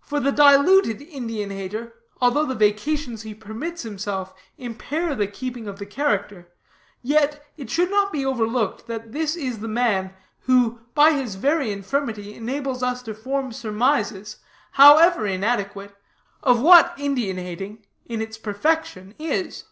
"For 0.00 0.18
the 0.18 0.32
diluted 0.32 1.02
Indian 1.02 1.50
hater, 1.50 1.92
although 2.22 2.46
the 2.46 2.54
vacations 2.54 3.20
he 3.20 3.34
permits 3.34 3.82
himself 3.82 4.32
impair 4.56 5.14
the 5.14 5.26
keeping 5.26 5.68
of 5.68 5.78
the 5.78 5.84
character, 5.84 6.48
yet, 7.02 7.44
it 7.58 7.68
should 7.68 7.90
not 7.90 8.10
be 8.10 8.24
overlooked 8.24 8.86
that 8.86 9.12
this 9.12 9.36
is 9.36 9.58
the 9.58 9.68
man 9.68 10.14
who, 10.44 10.80
by 10.94 11.10
his 11.12 11.34
very 11.34 11.70
infirmity, 11.70 12.32
enables 12.34 12.82
us 12.82 13.02
to 13.02 13.12
form 13.12 13.52
surmises, 13.52 14.38
however 14.72 15.26
inadequate, 15.26 15.94
of 16.42 16.62
what 16.62 16.94
Indian 16.98 17.36
hating 17.36 17.84
in 18.06 18.22
its 18.22 18.38
perfection 18.38 19.14
is." 19.18 19.64